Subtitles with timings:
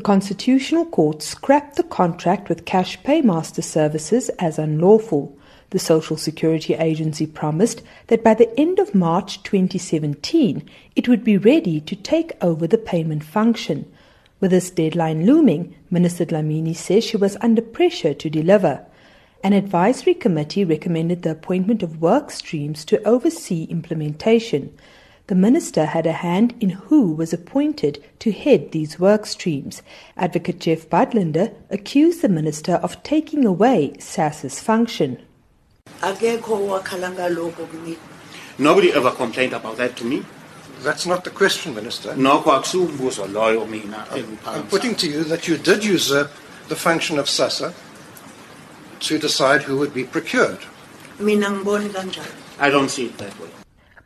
[0.00, 5.36] The Constitutional Court scrapped the contract with Cash Paymaster Services as unlawful.
[5.68, 10.66] The Social Security Agency promised that by the end of March 2017,
[10.96, 13.92] it would be ready to take over the payment function.
[14.40, 18.86] With this deadline looming, Minister Dlamini says she was under pressure to deliver.
[19.44, 24.72] An advisory committee recommended the appointment of work streams to oversee implementation.
[25.30, 29.80] The minister had a hand in who was appointed to head these work streams.
[30.16, 35.22] Advocate Jeff Budlender accused the minister of taking away SASSA's function.
[38.58, 40.24] Nobody ever complained about that to me.
[40.82, 42.14] That's not the question, Minister.
[42.14, 44.04] nokho akusiwumbuzo loyo mina
[44.46, 46.32] I'm putting to you that you did usurp
[46.66, 47.72] the function of SASSA
[48.98, 50.58] to decide who would be procured.
[51.20, 53.50] I don't see it that way.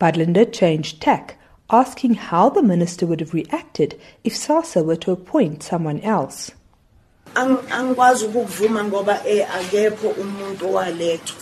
[0.00, 1.38] Budlender changed tack,
[1.70, 6.52] asking how the minister would have reacted if SASSA were to appoint someone else.
[7.34, 11.36] angikwazi ukukuvuma ngoba eh akekho umuntu owalethwa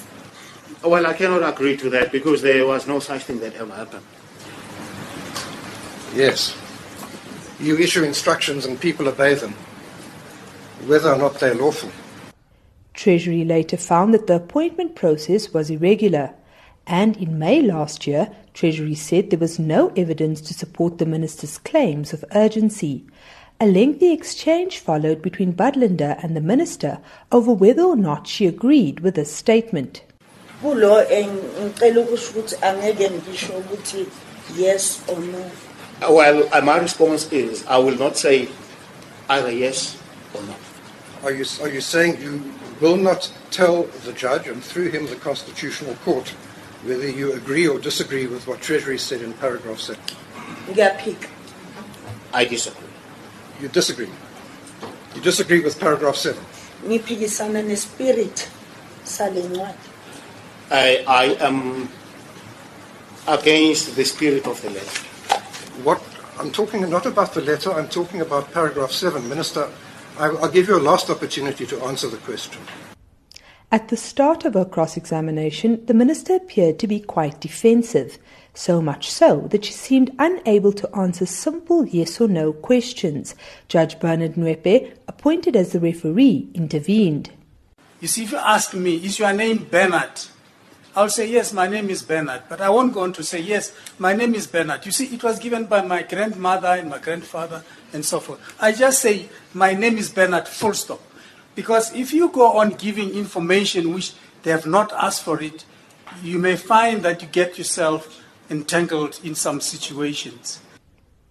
[0.83, 4.05] Well, I cannot agree to that because there was no such thing that ever happened.
[6.15, 6.55] Yes.
[7.59, 9.55] You issue instructions and people obey them,
[10.87, 11.91] whether or not they're lawful.
[12.93, 16.35] Treasury later found that the appointment process was irregular.
[16.87, 21.59] And in May last year, Treasury said there was no evidence to support the minister's
[21.59, 23.05] claims of urgency.
[23.61, 26.99] A lengthy exchange followed between Budlender and the minister
[27.33, 30.03] over whether or not she agreed with this statement.
[30.63, 34.07] kulo ngicela ukusho ukuthi angeke ngisho ukuthi
[34.57, 35.51] yes or no
[36.09, 38.49] Well, uh, my response is I will not say
[39.29, 39.97] either yes
[40.35, 40.55] or no.
[41.23, 42.43] Are you, are you saying you
[42.81, 46.35] will not tell the judge and through him the Constitutional Court
[46.85, 50.01] whether you agree or disagree with what Treasury said in paragraph 7?
[50.69, 51.29] ngiyaphika
[52.33, 52.89] I disagree.
[53.61, 54.11] You disagree.
[55.15, 56.43] You disagree with paragraph 7.
[56.87, 58.49] ngiphikisana nespirit
[59.05, 59.79] sale ncwadi
[60.71, 61.89] I, I am
[63.29, 65.01] against the spirit of the letter.
[65.85, 66.03] What
[66.39, 69.29] I'm talking not about the letter, I'm talking about paragraph 7.
[69.29, 69.69] Minister,
[70.19, 72.61] I, I'll give you a last opportunity to answer the question.
[73.75, 78.19] At the start of her cross examination, the minister appeared to be quite defensive,
[78.55, 83.35] so much so that she seemed unable to answer simple yes or no questions.
[83.67, 87.33] Judge Bernard Ngoepe, appointed as the referee, intervened.
[88.01, 90.21] You see, if you ask me, is your name Bernard?
[90.95, 92.45] I'll say, yes, my name is Bernard.
[92.49, 94.87] But I won't go on to say, yes, my name is Bernard.
[94.87, 98.39] You see, it was given by my grandmother and my grandfather and so forth.
[98.61, 101.01] I just say, my name is Bernard, full stop.
[101.55, 105.65] Because if you go on giving information which they have not asked for it,
[106.23, 110.61] you may find that you get yourself entangled in some situations.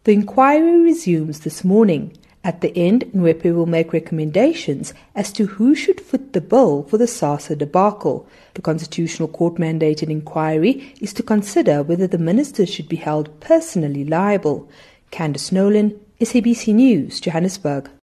[0.05, 2.17] The inquiry resumes this morning.
[2.45, 6.97] At the end, Ngoepe will make recommendations as to who should foot the bill for
[6.97, 8.27] the SASSA debacle.
[8.55, 14.03] The Constitutional Court mandated inquiry is to consider whether the minister should be held personally
[14.03, 14.69] liable.
[15.09, 17.89] Candice Nolan, SABC News, Johannesburg.